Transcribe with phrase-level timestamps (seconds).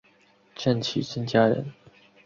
[0.55, 1.63] 郑琦郑家人。